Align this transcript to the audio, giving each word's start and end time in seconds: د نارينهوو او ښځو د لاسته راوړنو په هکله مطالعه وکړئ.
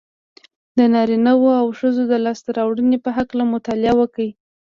د 0.77 0.79
نارينهوو 0.93 1.51
او 1.61 1.67
ښځو 1.79 2.03
د 2.11 2.13
لاسته 2.25 2.49
راوړنو 2.57 2.97
په 3.05 3.09
هکله 3.17 3.43
مطالعه 3.53 3.93
وکړئ. 3.97 4.29